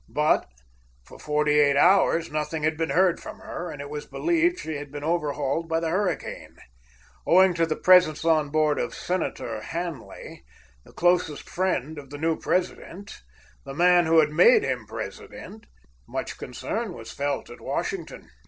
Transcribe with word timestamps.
But 0.09 0.47
for 1.05 1.19
forty 1.19 1.59
eight 1.59 1.77
hours 1.77 2.31
nothing 2.31 2.63
had 2.63 2.75
been 2.75 2.89
heard 2.89 3.19
from 3.19 3.37
her, 3.37 3.69
and 3.69 3.79
it 3.79 3.89
was 3.91 4.07
believed 4.07 4.57
she 4.57 4.77
had 4.77 4.91
been 4.91 5.03
overhauled 5.03 5.69
by 5.69 5.79
the 5.79 5.89
hurricane. 5.91 6.55
Owing 7.27 7.53
to 7.53 7.67
the 7.67 7.75
presence 7.75 8.25
on 8.25 8.49
board 8.49 8.79
of 8.79 8.95
Senator 8.95 9.61
Hanley, 9.61 10.43
the 10.85 10.91
closest 10.91 11.47
friend 11.47 11.99
of 11.99 12.09
the 12.09 12.17
new 12.17 12.35
President, 12.39 13.21
the 13.63 13.75
man 13.75 14.07
who 14.07 14.17
had 14.17 14.31
made 14.31 14.63
him 14.63 14.87
president, 14.87 15.67
much 16.07 16.39
concern 16.39 16.93
was 16.95 17.11
felt 17.11 17.51
at 17.51 17.61
Washington. 17.61 18.27